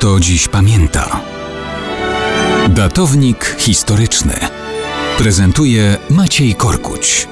[0.00, 1.20] kto dziś pamięta.
[2.68, 4.34] Datownik historyczny
[5.18, 7.28] prezentuje Maciej Korkuć.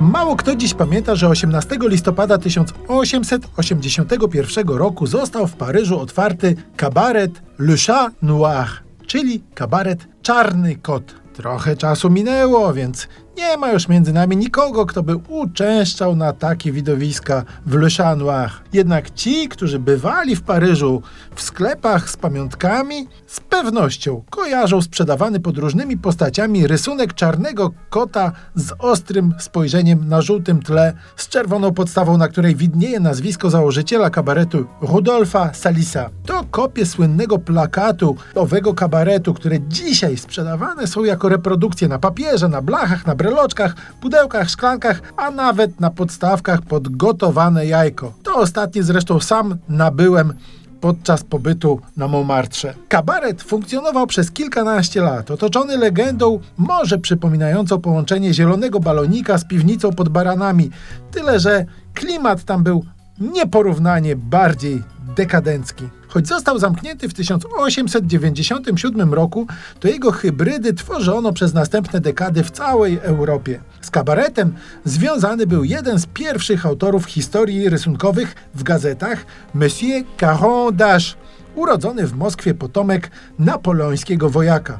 [0.00, 7.76] Mało kto dziś pamięta, że 18 listopada 1881 roku został w Paryżu otwarty kabaret Le
[7.86, 8.68] Chat Noir,
[9.06, 11.21] czyli kabaret Czarny Kot.
[11.32, 16.72] Trochę czasu minęło, więc nie ma już między nami nikogo, kto by uczęszczał na takie
[16.72, 18.50] widowiska w Le Chat Noir.
[18.72, 21.02] Jednak ci, którzy bywali w Paryżu
[21.34, 28.72] w sklepach z pamiątkami, z pewnością kojarzą sprzedawany pod różnymi postaciami rysunek czarnego kota z
[28.78, 35.54] ostrym spojrzeniem na żółtym tle, z czerwoną podstawą, na której widnieje nazwisko założyciela kabaretu Rudolfa
[35.54, 36.10] Salisa.
[36.26, 42.62] To kopie słynnego plakatu owego kabaretu, które dzisiaj sprzedawane są jako reprodukcje na papierze, na
[42.62, 48.12] blachach, na breloczkach, pudełkach, szklankach, a nawet na podstawkach pod gotowane jajko.
[48.22, 50.34] To ostatnie zresztą sam nabyłem
[50.82, 52.74] podczas pobytu na Montmartre.
[52.88, 60.08] Kabaret funkcjonował przez kilkanaście lat, otoczony legendą może przypominającą połączenie zielonego balonika z piwnicą pod
[60.08, 60.70] baranami,
[61.10, 62.84] tyle że klimat tam był
[63.20, 64.82] nieporównanie bardziej
[65.16, 65.84] dekadencki.
[66.12, 69.46] Choć został zamknięty w 1897 roku,
[69.80, 73.60] to jego hybrydy tworzono przez następne dekady w całej Europie.
[73.80, 81.14] Z kabaretem związany był jeden z pierwszych autorów historii rysunkowych w gazetach, Monsieur Caron d'Ache,
[81.54, 84.78] urodzony w Moskwie potomek napoleońskiego wojaka.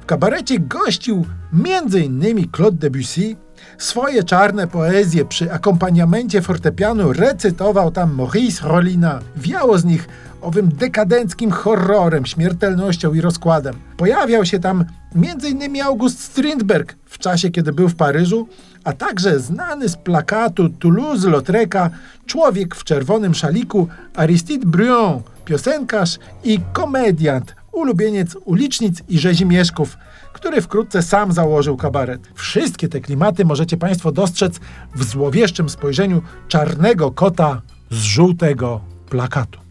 [0.00, 2.50] W kabarecie gościł m.in.
[2.52, 3.36] Claude Debussy,
[3.78, 9.20] Swoje czarne poezje przy akompaniamencie fortepianu recytował tam Maurice Rolina.
[9.36, 10.08] Wiało z nich
[10.40, 13.74] owym dekadenckim horrorem, śmiertelnością i rozkładem.
[13.96, 15.82] Pojawiał się tam m.in.
[15.82, 18.48] August Strindberg w czasie, kiedy był w Paryżu,
[18.84, 21.90] a także znany z plakatu Toulouse-Lautreca
[22.26, 29.96] człowiek w czerwonym szaliku Aristide Bruant, piosenkarz i komediant, ulubieniec ulicznic i rzezimieszków,
[30.32, 32.20] który wkrótce sam założył kabaret.
[32.34, 34.60] Wszystkie te klimaty możecie Państwo dostrzec
[34.94, 39.69] w złowieszczym spojrzeniu czarnego kota z żółtego plakatu.